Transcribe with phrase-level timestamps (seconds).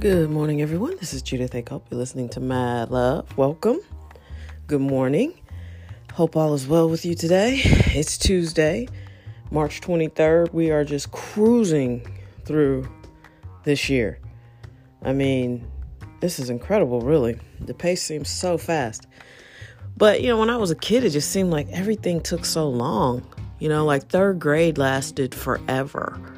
[0.00, 0.96] Good morning, everyone.
[0.98, 1.64] This is Judith A.
[1.68, 3.36] You're listening to Mad Love.
[3.36, 3.80] Welcome.
[4.68, 5.34] Good morning.
[6.12, 7.60] Hope all is well with you today.
[7.64, 8.86] It's Tuesday,
[9.50, 10.52] March 23rd.
[10.52, 12.06] We are just cruising
[12.44, 12.88] through
[13.64, 14.20] this year.
[15.02, 15.66] I mean,
[16.20, 17.36] this is incredible, really.
[17.58, 19.08] The pace seems so fast.
[19.96, 22.68] But, you know, when I was a kid, it just seemed like everything took so
[22.68, 23.26] long.
[23.58, 26.37] You know, like third grade lasted forever.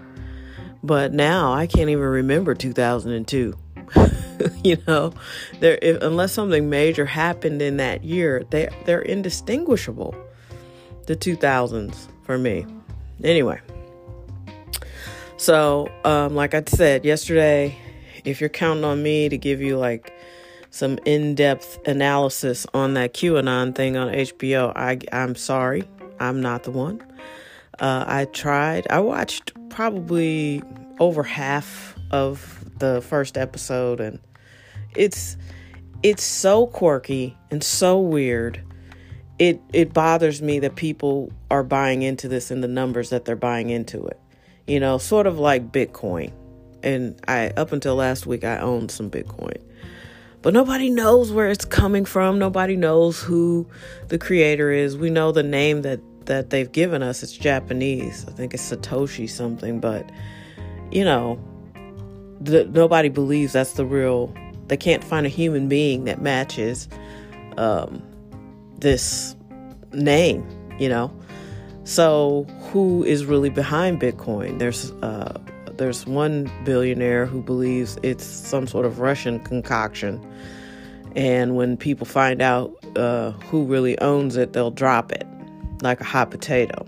[0.83, 3.57] But now I can't even remember 2002.
[4.65, 5.13] you know,
[5.61, 10.15] there unless something major happened in that year, they they're indistinguishable.
[11.07, 12.67] The 2000s for me.
[13.23, 13.61] Anyway.
[15.37, 17.77] So, um, like I said yesterday,
[18.25, 20.13] if you're counting on me to give you like
[20.71, 25.85] some in-depth analysis on that QAnon thing on HBO, I I'm sorry,
[26.21, 27.03] I'm not the one.
[27.79, 28.87] Uh, I tried.
[28.91, 30.63] I watched probably
[30.99, 34.19] over half of the first episode, and
[34.95, 35.37] it's
[36.03, 38.63] it's so quirky and so weird.
[39.39, 43.37] It it bothers me that people are buying into this and the numbers that they're
[43.37, 44.21] buying into it.
[44.67, 46.33] You know, sort of like Bitcoin.
[46.83, 49.57] And I up until last week I owned some Bitcoin.
[50.43, 52.39] But nobody knows where it's coming from.
[52.39, 53.67] Nobody knows who
[54.09, 54.97] the creator is.
[54.97, 57.23] We know the name that that they've given us.
[57.23, 58.27] It's Japanese.
[58.29, 60.11] I think it's Satoshi something, but
[60.91, 61.39] you know,
[62.41, 64.35] the, nobody believes that's the real.
[64.69, 66.89] They can't find a human being that matches
[67.57, 68.03] um,
[68.79, 69.37] this
[69.93, 70.47] name.
[70.79, 71.13] You know,
[71.85, 74.59] so who is really behind Bitcoin?
[74.59, 75.39] There's uh,
[75.73, 80.25] there's one billionaire who believes it's some sort of Russian concoction,
[81.17, 85.27] and when people find out uh, who really owns it, they'll drop it
[85.83, 86.87] like a hot potato.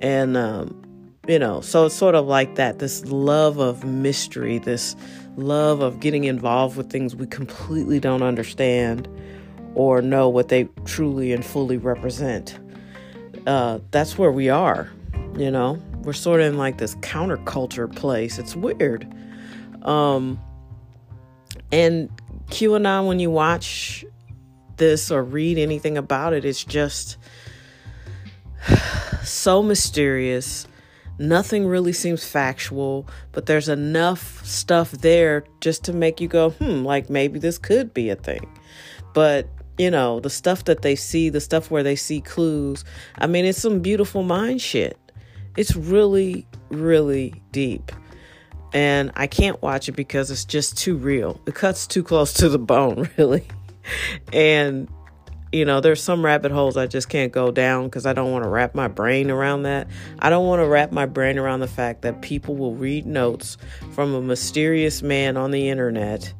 [0.00, 0.82] And um,
[1.26, 4.96] you know, so it's sort of like that this love of mystery, this
[5.36, 9.08] love of getting involved with things we completely don't understand
[9.74, 12.58] or know what they truly and fully represent.
[13.46, 14.90] Uh, that's where we are,
[15.36, 15.80] you know.
[16.02, 18.38] We're sort of in like this counterculture place.
[18.38, 19.12] It's weird.
[19.82, 20.40] Um,
[21.72, 22.08] and
[22.46, 24.04] QAnon, when you watch
[24.76, 27.16] this or read anything about it, it's just
[29.22, 30.66] so mysterious
[31.18, 36.84] Nothing really seems factual, but there's enough stuff there just to make you go, hmm,
[36.84, 38.46] like maybe this could be a thing.
[39.14, 42.84] But, you know, the stuff that they see, the stuff where they see clues,
[43.16, 44.98] I mean, it's some beautiful mind shit.
[45.56, 47.92] It's really, really deep.
[48.74, 51.40] And I can't watch it because it's just too real.
[51.46, 53.46] It cuts too close to the bone, really.
[54.34, 54.86] And
[55.52, 58.44] you know, there's some rabbit holes I just can't go down because I don't want
[58.44, 59.88] to wrap my brain around that.
[60.18, 63.56] I don't want to wrap my brain around the fact that people will read notes
[63.92, 66.32] from a mysterious man on the internet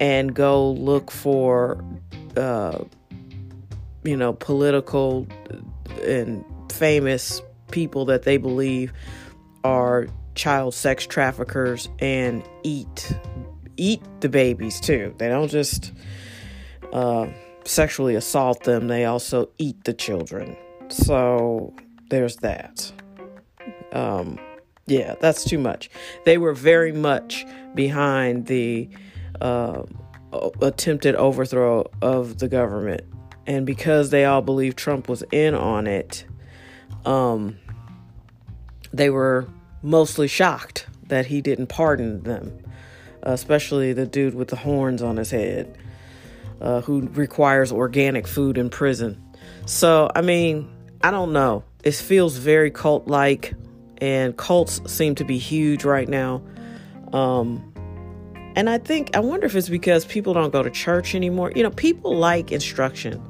[0.00, 1.84] and go look for,
[2.36, 2.78] uh,
[4.02, 5.26] you know, political
[6.02, 8.92] and famous people that they believe
[9.62, 13.12] are child sex traffickers and eat
[13.76, 15.14] eat the babies too.
[15.18, 15.92] They don't just
[16.92, 17.26] uh,
[17.64, 20.56] sexually assault them, they also eat the children.
[20.88, 21.74] So
[22.08, 22.92] there's that.
[23.92, 24.38] Um,
[24.86, 25.90] yeah, that's too much.
[26.24, 28.88] They were very much behind the
[29.40, 29.82] uh,
[30.60, 33.02] attempted overthrow of the government.
[33.46, 36.24] And because they all believed Trump was in on it,
[37.04, 37.58] um,
[38.92, 39.48] they were
[39.82, 42.62] mostly shocked that he didn't pardon them,
[43.22, 45.76] especially the dude with the horns on his head
[46.60, 49.22] uh, who requires organic food in prison.
[49.66, 50.68] So, I mean,
[51.02, 51.64] I don't know.
[51.84, 53.54] It feels very cult like,
[53.98, 56.42] and cults seem to be huge right now.
[57.12, 57.66] Um,
[58.56, 61.52] and I think, I wonder if it's because people don't go to church anymore.
[61.54, 63.22] You know, people like instruction,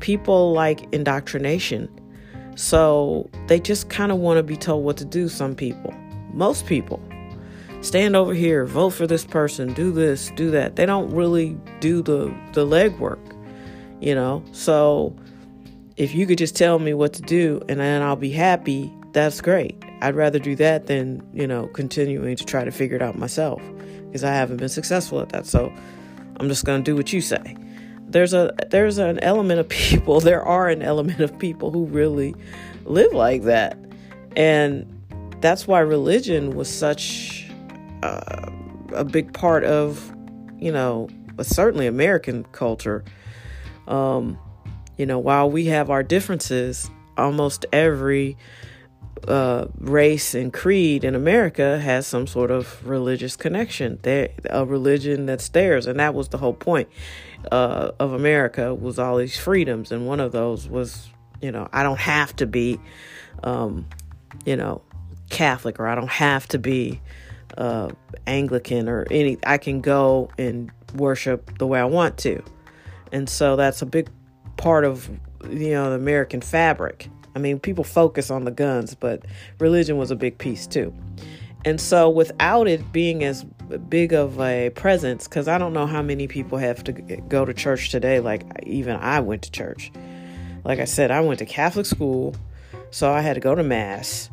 [0.00, 1.88] people like indoctrination.
[2.56, 5.92] So they just kind of want to be told what to do, some people.
[6.32, 7.02] Most people
[7.84, 10.76] stand over here, vote for this person, do this, do that.
[10.76, 13.20] They don't really do the the legwork,
[14.00, 14.42] you know.
[14.52, 15.16] So
[15.96, 19.40] if you could just tell me what to do and then I'll be happy, that's
[19.40, 19.80] great.
[20.00, 23.62] I'd rather do that than, you know, continuing to try to figure it out myself
[24.06, 25.46] because I haven't been successful at that.
[25.46, 25.72] So
[26.38, 27.56] I'm just going to do what you say.
[28.06, 32.34] There's a there's an element of people, there are an element of people who really
[32.84, 33.78] live like that.
[34.36, 34.90] And
[35.40, 37.43] that's why religion was such
[38.04, 38.50] uh,
[38.92, 40.14] a big part of,
[40.58, 41.08] you know,
[41.42, 43.04] certainly American culture.
[43.88, 44.38] Um,
[44.96, 48.36] you know, while we have our differences, almost every
[49.26, 53.98] uh, race and creed in America has some sort of religious connection.
[54.02, 56.88] There, a religion that's theirs, and that was the whole point
[57.50, 61.08] uh, of America was all these freedoms, and one of those was,
[61.40, 62.78] you know, I don't have to be,
[63.42, 63.86] um,
[64.44, 64.82] you know,
[65.30, 67.00] Catholic, or I don't have to be
[67.56, 67.90] uh,
[68.26, 69.38] Anglican, or any.
[69.46, 72.42] I can go and worship the way I want to,
[73.12, 74.08] and so that's a big
[74.56, 75.08] part of
[75.48, 77.08] you know the American fabric.
[77.34, 79.24] I mean, people focus on the guns, but
[79.58, 80.94] religion was a big piece too.
[81.64, 83.44] And so, without it being as
[83.88, 87.54] big of a presence, because I don't know how many people have to go to
[87.54, 89.90] church today, like even I went to church.
[90.64, 92.34] Like I said, I went to Catholic school,
[92.90, 94.30] so I had to go to Mass.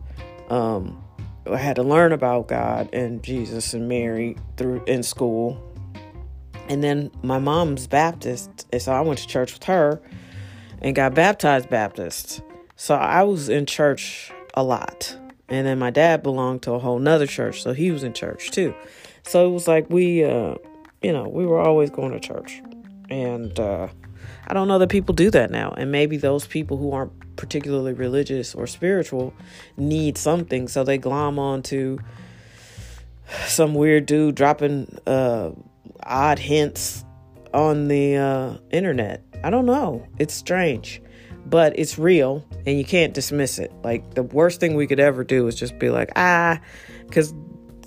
[0.50, 1.02] Um,
[1.50, 5.62] I had to learn about God and Jesus and Mary through in school.
[6.70, 10.02] And then my mom's Baptist, and so I went to church with her
[10.82, 12.42] and got baptized Baptist.
[12.76, 15.18] So I was in church a lot.
[15.50, 18.52] And then my dad belonged to a whole nother church, so he was in church
[18.52, 18.74] too.
[19.24, 20.56] So it was like we, uh,
[21.02, 22.62] you know, we were always going to church.
[23.10, 23.90] And uh,
[24.48, 25.74] I don't know that people do that now.
[25.78, 29.34] And maybe those people who aren't particularly religious or spiritual
[29.78, 31.98] need something, so they glom onto
[33.46, 35.52] some weird dude dropping uh,
[36.04, 37.06] odd hints
[37.54, 39.24] on the uh, internet.
[39.44, 40.08] I don't know.
[40.20, 41.02] It's strange
[41.46, 43.72] but it's real and you can't dismiss it.
[43.84, 46.60] Like the worst thing we could ever do is just be like, ah,
[47.06, 47.34] because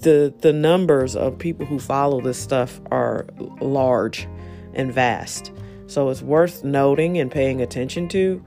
[0.01, 3.27] the the numbers of people who follow this stuff are
[3.61, 4.29] large
[4.75, 5.53] and vast.
[5.87, 8.45] So it's worth noting and paying attention to.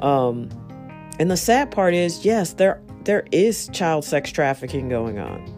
[0.00, 0.48] Um,
[1.18, 5.54] and the sad part is, yes, there there is child sex trafficking going on,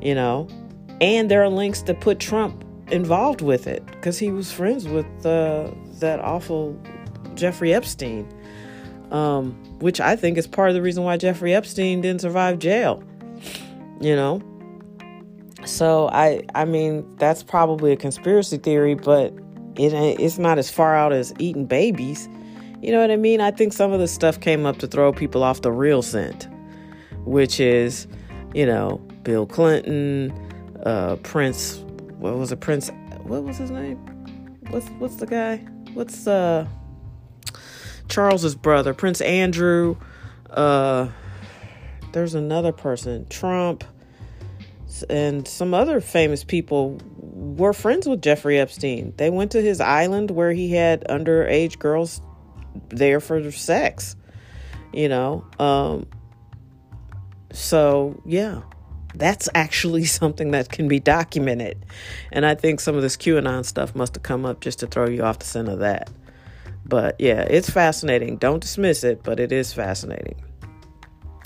[0.00, 0.48] you know,
[1.00, 5.06] and there are links that put Trump involved with it because he was friends with
[5.24, 5.70] uh,
[6.00, 6.78] that awful
[7.34, 8.28] Jeffrey Epstein,
[9.10, 13.02] um, which I think is part of the reason why Jeffrey Epstein didn't survive jail.
[14.00, 14.42] You know,
[15.64, 19.32] so I I mean that's probably a conspiracy theory, but
[19.76, 22.28] it it's not as far out as eating babies.
[22.84, 23.40] You know what I mean?
[23.40, 26.48] I think some of the stuff came up to throw people off the real scent,
[27.24, 28.06] which is,
[28.52, 30.30] you know, Bill Clinton,
[30.84, 31.78] uh, Prince.
[32.18, 32.60] What was it?
[32.60, 32.90] Prince.
[33.22, 33.96] What was his name?
[34.68, 35.56] What's what's the guy?
[35.94, 36.66] What's uh
[38.08, 39.96] Charles's brother, Prince Andrew.
[40.50, 41.08] Uh,
[42.12, 43.82] there's another person, Trump,
[45.08, 49.14] and some other famous people were friends with Jeffrey Epstein.
[49.16, 52.20] They went to his island where he had underage girls
[52.88, 54.16] there for sex.
[54.92, 56.06] You know, um,
[57.52, 58.62] so yeah,
[59.14, 61.84] that's actually something that can be documented.
[62.32, 65.08] And I think some of this QAnon stuff must have come up just to throw
[65.08, 66.10] you off the scent of that.
[66.86, 68.36] But yeah, it's fascinating.
[68.36, 70.36] Don't dismiss it, but it is fascinating.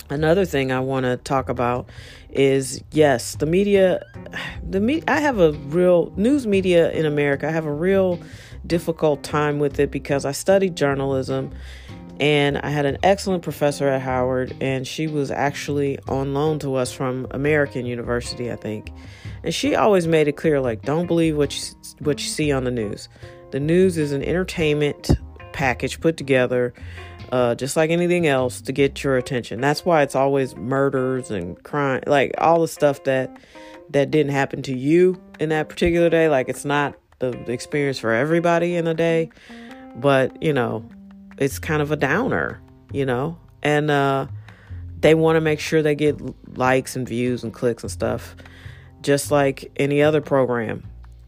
[0.09, 1.89] Another thing I want to talk about
[2.31, 4.03] is yes, the media
[4.69, 7.47] the me I have a real news media in America.
[7.47, 8.19] I have a real
[8.65, 11.51] difficult time with it because I studied journalism
[12.19, 16.75] and I had an excellent professor at Howard and she was actually on loan to
[16.75, 18.91] us from American University, I think.
[19.43, 22.63] And she always made it clear like don't believe what you what you see on
[22.63, 23.09] the news.
[23.51, 25.11] The news is an entertainment
[25.53, 26.73] package put together,
[27.31, 29.61] uh, just like anything else, to get your attention.
[29.61, 33.37] That's why it's always murders and crime, like all the stuff that
[33.91, 36.29] that didn't happen to you in that particular day.
[36.29, 39.29] Like it's not the, the experience for everybody in a day,
[39.95, 40.87] but you know,
[41.37, 44.27] it's kind of a downer, you know, and uh,
[44.99, 46.19] they want to make sure they get
[46.57, 48.35] likes and views and clicks and stuff,
[49.01, 50.83] just like any other program.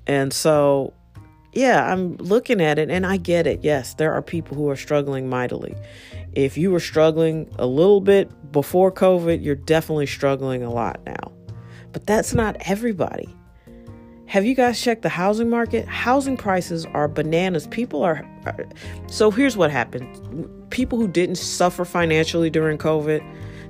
[0.08, 0.94] And so
[1.54, 3.64] yeah, I'm looking at it and I get it.
[3.64, 5.76] Yes, there are people who are struggling mightily.
[6.34, 11.32] If you were struggling a little bit before COVID, you're definitely struggling a lot now.
[11.92, 13.28] But that's not everybody.
[14.28, 15.86] Have you guys checked the housing market?
[15.90, 17.68] Housing prices are bananas.
[17.68, 18.66] People are, are
[19.08, 20.50] so here's what happened.
[20.70, 23.22] People who didn't suffer financially during COVID,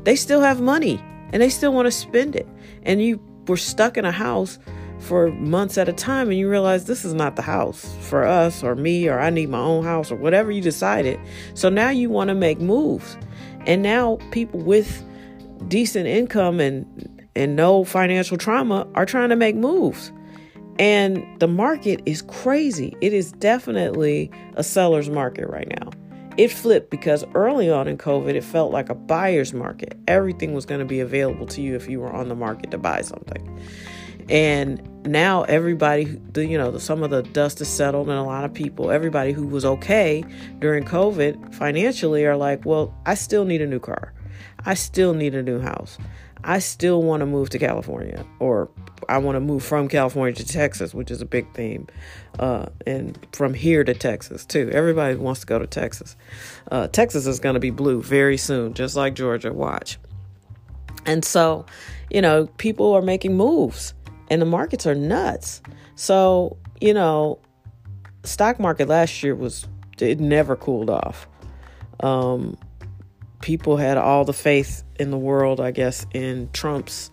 [0.03, 2.47] they still have money and they still want to spend it.
[2.83, 4.59] And you were stuck in a house
[5.01, 8.63] for months at a time and you realize this is not the house for us
[8.63, 11.19] or me or I need my own house or whatever you decided.
[11.53, 13.17] So now you want to make moves.
[13.65, 15.03] And now people with
[15.67, 16.85] decent income and
[17.35, 20.11] and no financial trauma are trying to make moves.
[20.79, 22.95] And the market is crazy.
[23.01, 25.91] It is definitely a seller's market right now.
[26.37, 29.97] It flipped because early on in COVID, it felt like a buyer's market.
[30.07, 32.77] Everything was going to be available to you if you were on the market to
[32.77, 33.61] buy something.
[34.31, 38.53] And now everybody, you know, some of the dust is settled, and a lot of
[38.53, 40.23] people, everybody who was okay
[40.59, 44.13] during COVID financially, are like, well, I still need a new car.
[44.65, 45.97] I still need a new house.
[46.45, 48.69] I still want to move to California, or
[49.09, 51.87] I want to move from California to Texas, which is a big theme,
[52.39, 54.69] uh, and from here to Texas too.
[54.71, 56.15] Everybody wants to go to Texas.
[56.71, 59.51] Uh, Texas is going to be blue very soon, just like Georgia.
[59.51, 59.99] Watch.
[61.05, 61.65] And so,
[62.09, 63.93] you know, people are making moves,
[64.31, 65.61] and the markets are nuts.
[65.95, 67.39] So, you know,
[68.23, 69.67] stock market last year was
[69.99, 71.27] it never cooled off.
[71.99, 72.57] Um,
[73.41, 77.11] people had all the faith in the world, I guess, in Trump's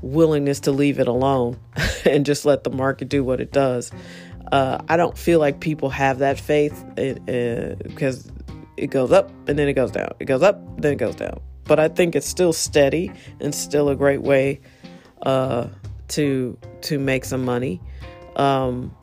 [0.00, 1.60] willingness to leave it alone
[2.06, 3.92] and just let the market do what it does.
[4.50, 8.32] Uh, I don't feel like people have that faith because uh,
[8.78, 10.12] it goes up and then it goes down.
[10.18, 11.40] It goes up, then it goes down.
[11.64, 14.62] But I think it's still steady and still a great way
[15.22, 15.68] uh,
[16.08, 17.80] to to make some money.
[18.36, 18.94] Um,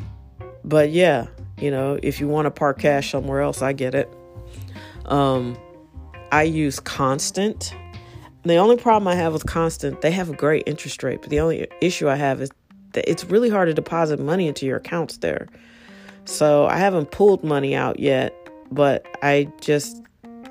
[0.64, 1.28] but yeah,
[1.60, 4.10] you know, if you want to park cash somewhere else, I get it.
[5.06, 5.58] Um,
[6.32, 7.74] I use Constant.
[8.44, 11.40] The only problem I have with Constant, they have a great interest rate, but the
[11.40, 12.52] only issue I have is
[12.94, 15.48] that it's really hard to deposit money into your accounts there.
[16.26, 18.34] So I haven't pulled money out yet,
[18.72, 20.02] but I just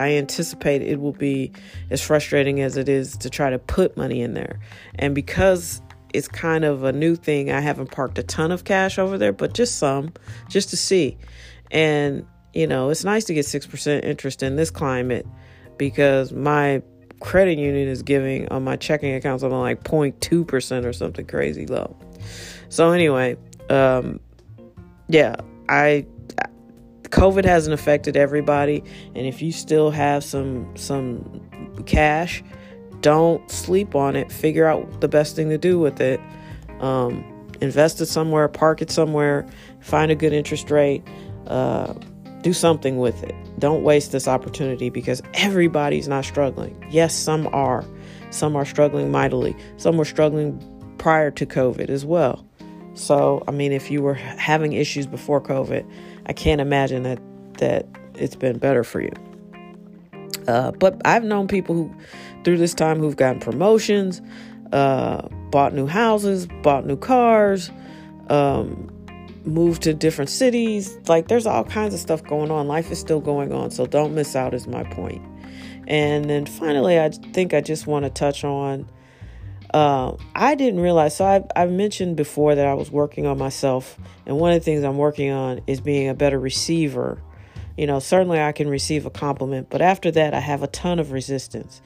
[0.01, 1.53] I anticipate it will be
[1.91, 4.59] as frustrating as it is to try to put money in there.
[4.97, 5.81] And because
[6.15, 9.33] it's kind of a new thing, I haven't parked a ton of cash over there,
[9.33, 10.13] but just some,
[10.49, 11.19] just to see.
[11.73, 15.27] And, you know, it's nice to get 6% interest in this climate
[15.77, 16.83] because my
[17.19, 21.97] credit union is giving on my checking account something like 0.2% or something crazy low.
[22.69, 23.37] So anyway,
[23.69, 24.21] um,
[25.09, 25.35] yeah,
[25.69, 26.07] I
[27.05, 28.83] COVID hasn't affected everybody,
[29.15, 31.49] and if you still have some some
[31.87, 32.43] cash,
[33.05, 34.33] don't sleep on it.
[34.33, 36.19] Figure out the best thing to do with it.
[36.81, 37.23] Um,
[37.61, 39.47] invest it somewhere, park it somewhere,
[39.81, 41.07] find a good interest rate.
[41.47, 41.93] Uh,
[42.41, 43.35] do something with it.
[43.59, 46.83] Don't waste this opportunity because everybody's not struggling.
[46.91, 47.85] Yes, some are.
[48.31, 49.55] Some are struggling mightily.
[49.77, 50.59] Some were struggling
[50.97, 52.47] prior to COVID as well.
[52.95, 55.87] So, I mean, if you were having issues before COVID,
[56.25, 57.21] I can't imagine that
[57.59, 59.13] that it's been better for you.
[60.47, 61.95] Uh, but I've known people who,
[62.45, 64.21] through this time, who've gotten promotions,
[64.73, 67.71] uh, bought new houses, bought new cars,
[68.29, 68.91] um,
[69.45, 70.99] move to different cities.
[71.07, 72.67] Like there's all kinds of stuff going on.
[72.69, 75.23] Life is still going on, so don't miss out is my point.
[75.87, 78.89] And then finally, I think I just want to touch on.
[79.73, 81.17] Uh, I didn't realize.
[81.17, 84.65] So I've, I've mentioned before that I was working on myself, and one of the
[84.65, 87.21] things I'm working on is being a better receiver.
[87.77, 90.99] You know, certainly I can receive a compliment, but after that, I have a ton
[90.99, 91.83] of resistance.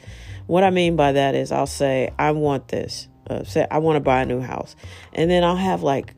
[0.47, 3.09] What I mean by that is, I'll say, I want this.
[3.29, 4.77] Uh, say, I want to buy a new house.
[5.13, 6.15] And then I'll have like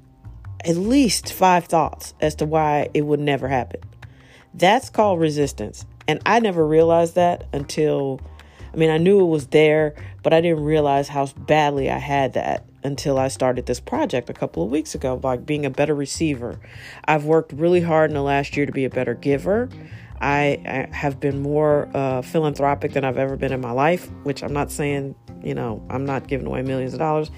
[0.65, 3.81] at least five thoughts as to why it would never happen.
[4.55, 5.85] That's called resistance.
[6.07, 8.21] And I never realized that until,
[8.73, 12.35] I mean, I knew it was there, but I didn't realize how badly I had
[12.35, 15.95] that until I started this project a couple of weeks ago, like being a better
[15.95, 16.59] receiver.
[17.05, 19.69] I've worked really hard in the last year to be a better giver.
[20.21, 24.43] I, I have been more uh, philanthropic than I've ever been in my life, which
[24.43, 27.31] I'm not saying, you know, I'm not giving away millions of dollars.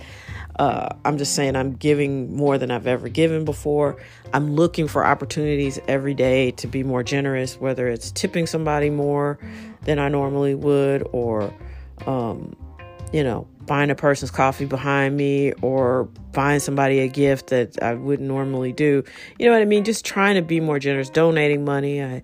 [0.59, 3.97] Uh, I'm just saying I'm giving more than I've ever given before.
[4.32, 9.38] I'm looking for opportunities every day to be more generous, whether it's tipping somebody more
[9.82, 11.52] than I normally would, or,
[12.06, 12.54] um,
[13.12, 17.94] you know, buying a person's coffee behind me, or buying somebody a gift that I
[17.94, 19.04] wouldn't normally do.
[19.38, 19.85] You know what I mean?
[19.85, 22.02] Just trying to be more generous, donating money.
[22.02, 22.23] I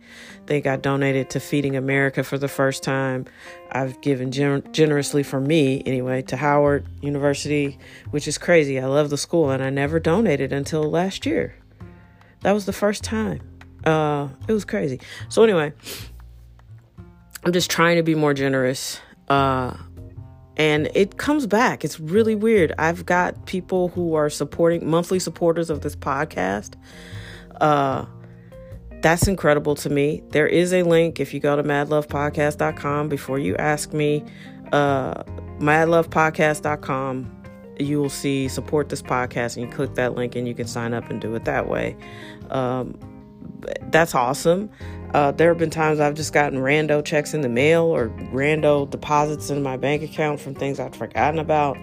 [0.49, 3.26] think I donated to Feeding America for the first time.
[3.71, 7.78] I've given gen- generously for me, anyway, to Howard University,
[8.11, 8.81] which is crazy.
[8.81, 11.55] I love the school, and I never donated until last year.
[12.40, 13.43] That was the first time.
[13.85, 15.00] Uh, it was crazy.
[15.28, 15.75] So, anyway,
[17.45, 19.00] I'm just trying to be more generous.
[19.28, 19.76] Uh,
[20.57, 21.85] and it comes back.
[21.85, 22.73] It's really weird.
[22.78, 26.75] I've got people who are supporting monthly supporters of this podcast.
[27.61, 28.07] Uh,
[29.02, 30.23] that's incredible to me.
[30.31, 34.25] There is a link if you go to madlovepodcast.com before you ask me,
[34.73, 35.23] uh,
[35.59, 37.35] madlovepodcast.com.
[37.78, 40.95] You will see support this podcast, and you click that link, and you can sign
[40.95, 41.97] up and do it that way.
[42.50, 42.99] Um,
[43.90, 44.71] that's awesome.
[45.14, 48.88] Uh, there have been times I've just gotten rando checks in the mail or rando
[48.88, 51.78] deposits in my bank account from things I'd forgotten about.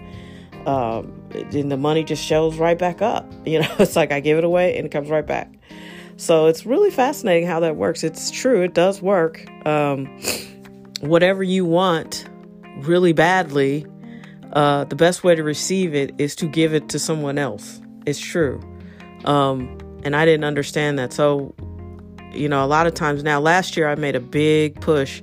[0.66, 3.30] Um, and the money just shows right back up.
[3.46, 5.52] You know, it's like I give it away and it comes right back.
[6.16, 8.02] So it's really fascinating how that works.
[8.02, 9.46] It's true, it does work.
[9.66, 10.06] Um,
[11.00, 12.28] whatever you want
[12.78, 13.86] really badly,
[14.52, 17.80] uh, the best way to receive it is to give it to someone else.
[18.06, 18.60] It's true.
[19.24, 21.12] Um, and I didn't understand that.
[21.12, 21.54] So,
[22.32, 25.22] you know, a lot of times now, last year I made a big push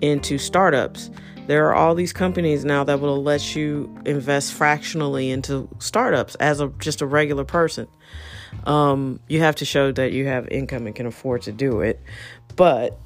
[0.00, 1.10] into startups.
[1.48, 6.60] There are all these companies now that will let you invest fractionally into startups as
[6.60, 7.88] a just a regular person.
[8.64, 12.00] Um, you have to show that you have income and can afford to do it.
[12.56, 12.98] But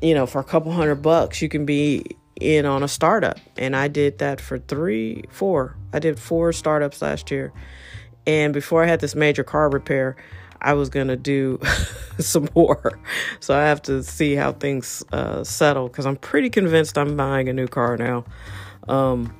[0.00, 2.04] you know, for a couple hundred bucks, you can be
[2.40, 3.38] in on a startup.
[3.56, 5.76] And I did that for three, four.
[5.92, 7.52] I did four startups last year.
[8.26, 10.16] And before I had this major car repair,
[10.60, 11.60] I was going to do
[12.18, 12.98] some more.
[13.40, 17.48] So I have to see how things uh, settle because I'm pretty convinced I'm buying
[17.48, 18.24] a new car now.
[18.88, 19.34] Um,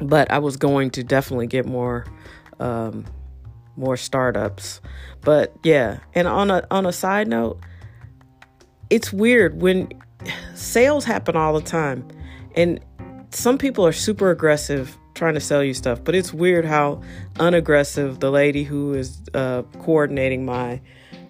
[0.00, 2.06] but I was going to definitely get more.
[2.58, 3.04] Um,
[3.80, 4.80] more startups.
[5.22, 7.60] But yeah and on a on a side note
[8.88, 9.88] it's weird when
[10.54, 12.06] sales happen all the time
[12.56, 12.80] and
[13.30, 17.00] some people are super aggressive trying to sell you stuff but it's weird how
[17.38, 20.80] unaggressive the lady who is uh, coordinating my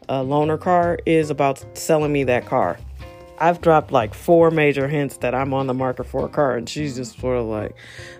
[0.09, 2.79] uh, loaner car is about selling me that car
[3.41, 6.69] I've dropped like four major hints that I'm on the market for a car, and
[6.69, 7.75] she's just sort of like,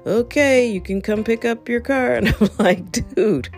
[0.07, 2.15] okay, you can come pick up your car.
[2.21, 3.51] And I'm like, dude.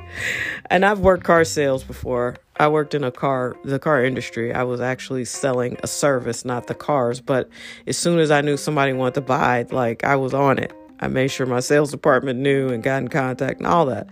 [0.70, 2.36] And I've worked car sales before.
[2.56, 4.52] I worked in a car, the car industry.
[4.52, 7.20] I was actually selling a service, not the cars.
[7.20, 7.48] But
[7.86, 10.72] as soon as I knew somebody wanted to buy, like, I was on it.
[11.00, 14.08] I made sure my sales department knew and got in contact and all that.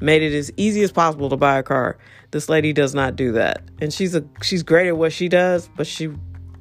[0.00, 1.98] Made it as easy as possible to buy a car.
[2.32, 3.62] This lady does not do that.
[3.80, 6.10] And she's a she's great at what she does, but she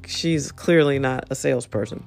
[0.07, 2.05] she's clearly not a salesperson.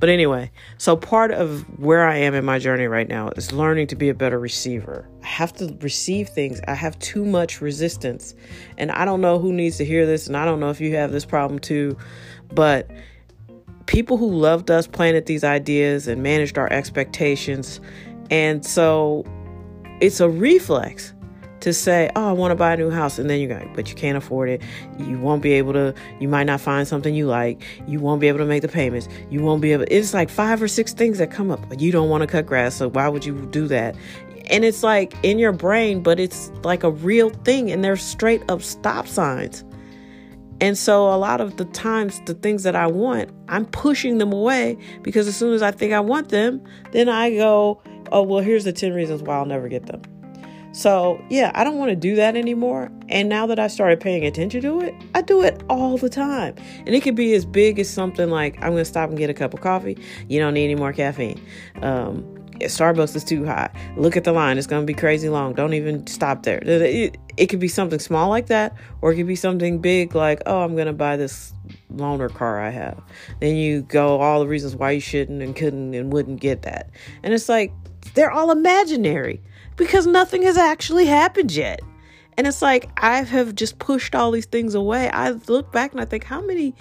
[0.00, 3.88] But anyway, so part of where I am in my journey right now is learning
[3.88, 5.08] to be a better receiver.
[5.22, 6.60] I have to receive things.
[6.66, 8.34] I have too much resistance.
[8.76, 10.96] And I don't know who needs to hear this, and I don't know if you
[10.96, 11.96] have this problem too,
[12.52, 12.90] but
[13.86, 17.80] people who loved us planted these ideas and managed our expectations.
[18.30, 19.24] And so
[20.00, 21.14] it's a reflex
[21.60, 23.18] to say, oh, I want to buy a new house.
[23.18, 24.62] And then you go, but you can't afford it.
[24.98, 27.62] You won't be able to, you might not find something you like.
[27.86, 29.08] You won't be able to make the payments.
[29.30, 31.60] You won't be able, it's like five or six things that come up.
[31.78, 32.76] You don't want to cut grass.
[32.76, 33.96] So why would you do that?
[34.50, 37.70] And it's like in your brain, but it's like a real thing.
[37.70, 39.64] And they're straight up stop signs.
[40.60, 44.32] And so a lot of the times, the things that I want, I'm pushing them
[44.32, 48.40] away because as soon as I think I want them, then I go, oh, well,
[48.42, 50.02] here's the 10 reasons why I'll never get them.
[50.72, 52.90] So, yeah, I don't want to do that anymore.
[53.08, 56.54] And now that I started paying attention to it, I do it all the time.
[56.78, 59.30] And it could be as big as something like I'm going to stop and get
[59.30, 59.98] a cup of coffee.
[60.28, 61.40] You don't need any more caffeine.
[61.82, 63.70] Um, Starbucks is too high.
[63.96, 64.58] Look at the line.
[64.58, 65.54] It's going to be crazy long.
[65.54, 66.58] Don't even stop there.
[66.58, 70.42] It, it, could be something small like that, or it could be something big like,
[70.46, 71.52] oh, I'm going to buy this
[71.92, 73.00] loaner car I have.
[73.40, 76.90] Then you go all the reasons why you shouldn't and couldn't and wouldn't get that.
[77.22, 77.72] And it's like,
[78.14, 79.40] they're all imaginary
[79.78, 81.80] because nothing has actually happened yet.
[82.36, 85.08] And it's like I have just pushed all these things away.
[85.08, 86.74] I look back and I think, how many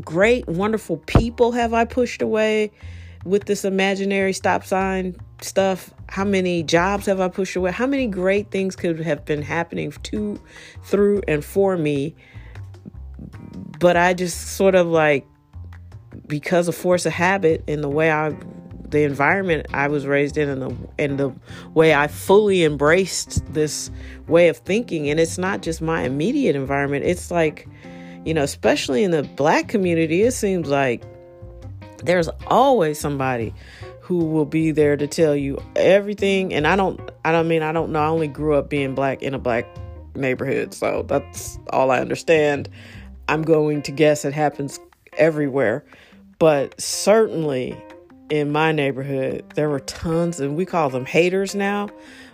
[0.00, 2.72] great, wonderful people have I pushed away
[3.24, 5.92] with this imaginary stop sign stuff?
[6.08, 7.70] How many jobs have I pushed away?
[7.70, 10.40] How many great things could have been happening to,
[10.82, 12.14] through, and for me?
[13.78, 15.26] But I just sort of like,
[16.26, 18.36] because of force of habit and the way I
[18.92, 21.34] the environment I was raised in and the and the
[21.74, 23.90] way I fully embraced this
[24.28, 25.10] way of thinking.
[25.10, 27.04] And it's not just my immediate environment.
[27.04, 27.66] It's like
[28.24, 31.02] you know especially in the black community it seems like
[32.04, 33.54] there's always somebody
[34.00, 36.52] who will be there to tell you everything.
[36.52, 38.00] And I don't I don't mean I don't know.
[38.00, 39.66] I only grew up being black in a black
[40.14, 40.74] neighborhood.
[40.74, 42.68] So that's all I understand.
[43.28, 44.78] I'm going to guess it happens
[45.14, 45.84] everywhere.
[46.38, 47.80] But certainly
[48.32, 51.90] in my neighborhood, there were tons, and we call them haters now.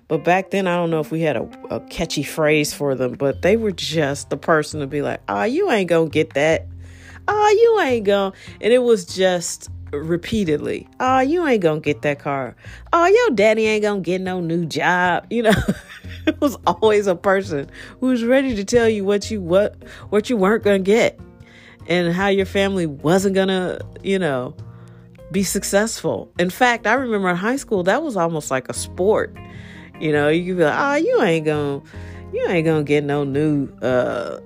[0.07, 3.15] But back then, I don't know if we had a, a catchy phrase for them,
[3.15, 6.69] but they were just the person to be like, oh, you ain't gonna get that.
[7.27, 8.33] Oh, you ain't gonna.
[8.61, 12.55] And it was just repeatedly, oh, you ain't gonna get that car.
[12.93, 15.27] Oh, your daddy ain't gonna get no new job.
[15.31, 15.63] You know,
[16.27, 19.75] it was always a person who was ready to tell you what you what
[20.11, 21.19] what you weren't gonna get
[21.89, 24.55] and how your family wasn't gonna, you know,
[25.31, 26.31] be successful.
[26.39, 29.37] In fact, I remember in high school that was almost like a sport.
[30.01, 31.83] You know, you could be like, "Oh, you ain't gonna,
[32.33, 34.41] you ain't gonna get no new uh,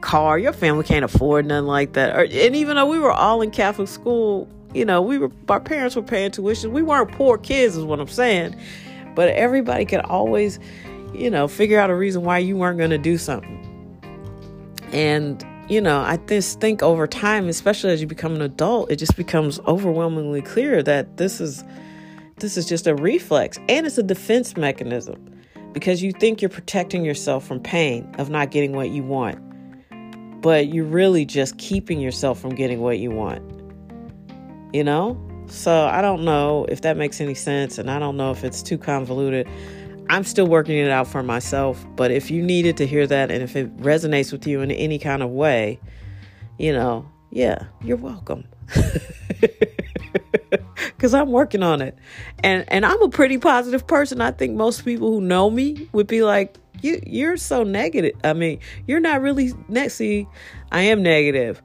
[0.00, 0.38] car.
[0.38, 3.50] Your family can't afford nothing like that." Or, and even though we were all in
[3.50, 6.72] Catholic school, you know, we were our parents were paying tuition.
[6.72, 8.54] We weren't poor kids, is what I'm saying.
[9.14, 10.60] But everybody could always,
[11.12, 13.56] you know, figure out a reason why you weren't going to do something.
[14.92, 18.96] And you know, I just think over time, especially as you become an adult, it
[18.96, 21.62] just becomes overwhelmingly clear that this is
[22.38, 25.40] this is just a reflex and it's a defense mechanism
[25.72, 29.38] because you think you're protecting yourself from pain of not getting what you want.
[30.42, 33.42] But you're really just keeping yourself from getting what you want.
[34.74, 35.24] You know?
[35.46, 38.62] So I don't know if that makes any sense, and I don't know if it's
[38.62, 39.48] too convoluted.
[40.10, 43.44] I'm still working it out for myself, but if you needed to hear that and
[43.44, 45.78] if it resonates with you in any kind of way,
[46.58, 48.44] you know, yeah, you're welcome.
[50.98, 51.96] Cuz I'm working on it.
[52.42, 54.20] And and I'm a pretty positive person.
[54.20, 58.32] I think most people who know me would be like, "You you're so negative." I
[58.32, 59.54] mean, you're not really
[59.86, 60.26] see,
[60.72, 61.62] I am negative.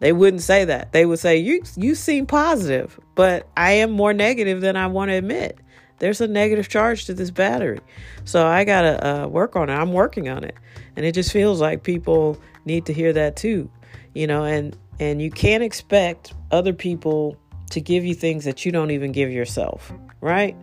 [0.00, 0.90] They wouldn't say that.
[0.90, 5.10] They would say, "You you seem positive." But I am more negative than I want
[5.10, 5.60] to admit
[6.02, 7.78] there's a negative charge to this battery.
[8.24, 9.74] So I got to uh, work on it.
[9.74, 10.56] I'm working on it.
[10.96, 13.70] And it just feels like people need to hear that too.
[14.12, 17.36] You know, and and you can't expect other people
[17.70, 20.56] to give you things that you don't even give yourself, right?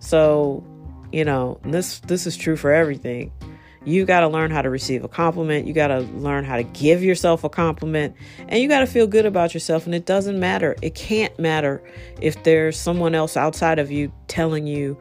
[0.00, 0.66] So,
[1.12, 3.30] you know, this this is true for everything.
[3.84, 5.66] You got to learn how to receive a compliment.
[5.66, 8.14] You got to learn how to give yourself a compliment.
[8.48, 9.86] And you got to feel good about yourself.
[9.86, 10.76] And it doesn't matter.
[10.82, 11.82] It can't matter
[12.20, 14.98] if there's someone else outside of you telling you,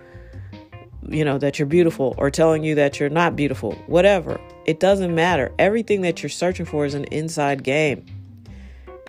[1.10, 3.74] you know, that you're beautiful or telling you that you're not beautiful.
[3.88, 4.40] Whatever.
[4.66, 5.52] It doesn't matter.
[5.58, 8.06] Everything that you're searching for is an inside game.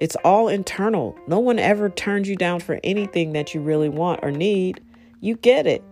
[0.01, 1.19] It's all internal.
[1.27, 4.81] No one ever turns you down for anything that you really want or need.
[5.21, 5.83] You get it.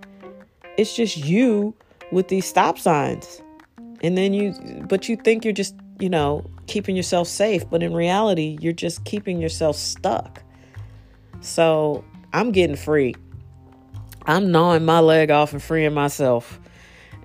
[0.78, 1.74] It's just you
[2.12, 3.42] with these stop signs.
[4.02, 7.68] And then you, but you think you're just, you know, keeping yourself safe.
[7.68, 10.42] But in reality, you're just keeping yourself stuck.
[11.40, 13.14] So I'm getting free.
[14.26, 16.60] I'm gnawing my leg off and freeing myself.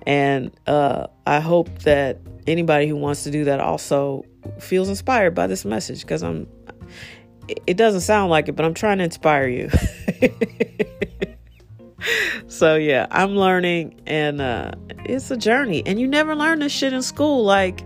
[0.06, 4.24] And uh, I hope that anybody who wants to do that also
[4.58, 6.48] feels inspired by this message because I'm,
[7.66, 9.70] it doesn't sound like it, but I'm trying to inspire you.
[12.48, 14.72] so yeah, I'm learning and uh
[15.04, 15.82] it's a journey.
[15.86, 17.44] And you never learn this shit in school.
[17.44, 17.84] Like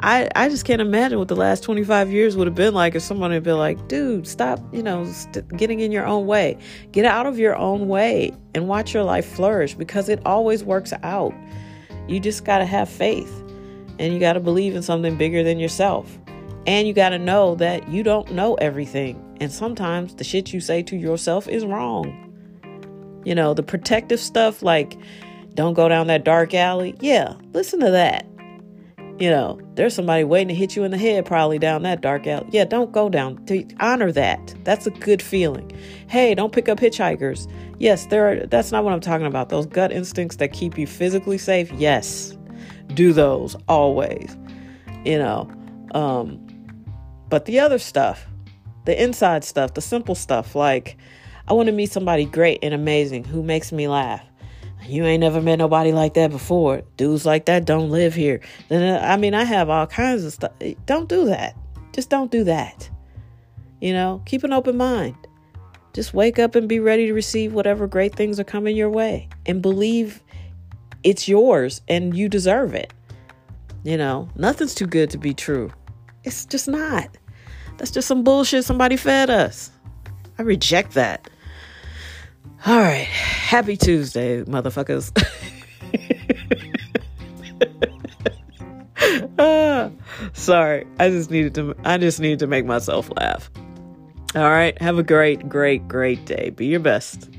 [0.00, 3.02] I I just can't imagine what the last 25 years would have been like if
[3.02, 6.58] someone had been like, "Dude, stop, you know, st- getting in your own way.
[6.92, 10.92] Get out of your own way and watch your life flourish because it always works
[11.02, 11.32] out."
[12.08, 13.42] You just got to have faith
[13.98, 16.18] and you got to believe in something bigger than yourself.
[16.66, 19.22] And you got to know that you don't know everything.
[19.40, 22.25] And sometimes the shit you say to yourself is wrong.
[23.26, 24.96] You know, the protective stuff like
[25.54, 26.94] don't go down that dark alley.
[27.00, 28.24] Yeah, listen to that.
[29.18, 32.28] You know, there's somebody waiting to hit you in the head probably down that dark
[32.28, 32.46] alley.
[32.52, 33.44] Yeah, don't go down.
[33.80, 34.54] Honor that.
[34.62, 35.72] That's a good feeling.
[36.06, 37.50] Hey, don't pick up hitchhikers.
[37.80, 39.48] Yes, there are that's not what I'm talking about.
[39.48, 41.72] Those gut instincts that keep you physically safe.
[41.72, 42.38] Yes.
[42.94, 44.36] Do those always.
[45.04, 45.50] You know,
[45.96, 46.40] um
[47.28, 48.24] but the other stuff,
[48.84, 50.96] the inside stuff, the simple stuff like
[51.48, 54.22] I want to meet somebody great and amazing who makes me laugh.
[54.88, 56.82] You ain't never met nobody like that before.
[56.96, 58.40] Dudes like that don't live here.
[58.68, 60.52] Then uh, I mean, I have all kinds of stuff.
[60.86, 61.56] Don't do that.
[61.92, 62.88] Just don't do that.
[63.80, 65.16] You know, keep an open mind.
[65.92, 69.28] Just wake up and be ready to receive whatever great things are coming your way
[69.46, 70.22] and believe
[71.02, 72.92] it's yours and you deserve it.
[73.82, 75.72] You know, nothing's too good to be true.
[76.24, 77.08] It's just not.
[77.78, 79.70] That's just some bullshit somebody fed us.
[80.38, 81.30] I reject that.
[82.66, 83.06] All right.
[83.06, 85.12] Happy Tuesday, motherfuckers.
[89.38, 89.90] ah,
[90.32, 90.86] sorry.
[90.98, 93.50] I just needed to I just needed to make myself laugh.
[94.34, 94.80] All right.
[94.82, 96.50] Have a great, great, great day.
[96.50, 97.30] Be your best.